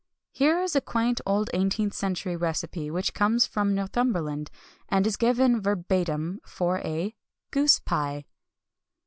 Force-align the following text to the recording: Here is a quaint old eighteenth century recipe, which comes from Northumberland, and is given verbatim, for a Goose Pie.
Here 0.31 0.59
is 0.61 0.75
a 0.75 0.81
quaint 0.81 1.21
old 1.27 1.51
eighteenth 1.53 1.93
century 1.93 2.35
recipe, 2.35 2.89
which 2.89 3.13
comes 3.13 3.45
from 3.45 3.75
Northumberland, 3.75 4.49
and 4.89 5.05
is 5.05 5.15
given 5.15 5.61
verbatim, 5.61 6.39
for 6.43 6.79
a 6.79 7.13
Goose 7.51 7.77
Pie. 7.79 8.25